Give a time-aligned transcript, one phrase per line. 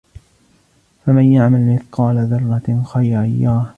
[1.05, 3.69] فمن يعمل مثقال ذرة خيرا يره